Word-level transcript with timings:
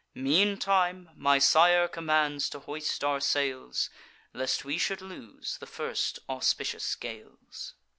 Meantime, 0.15 1.11
my 1.15 1.37
sire 1.37 1.87
commands 1.87 2.49
to 2.49 2.57
hoist 2.61 3.03
our 3.03 3.19
sails, 3.19 3.91
Lest 4.33 4.65
we 4.65 4.75
should 4.75 4.99
lose 4.99 5.57
the 5.59 5.67
first 5.67 6.17
auspicious 6.27 6.95
gales. 6.95 7.75